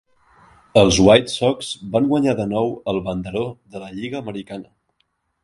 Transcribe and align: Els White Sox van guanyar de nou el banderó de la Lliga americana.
Els 0.79 0.95
White 1.07 1.33
Sox 1.33 1.69
van 1.97 2.07
guanyar 2.13 2.35
de 2.41 2.47
nou 2.55 2.73
el 2.95 3.03
banderó 3.09 3.45
de 3.77 3.83
la 3.85 3.93
Lliga 4.01 4.21
americana. 4.27 4.69